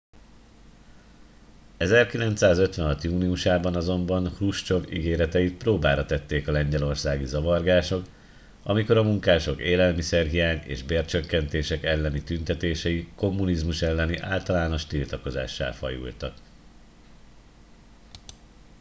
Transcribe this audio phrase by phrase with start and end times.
[1.77, 8.05] 1956 júniusában azonban hruscsov ígéreteit próbára tették a lengyelországi zavargások
[8.63, 16.33] amikor a munkások élelmiszerhiány és bércsökkentések elleni tüntetései kommunizmus elleni általános tiltakozássá fajultak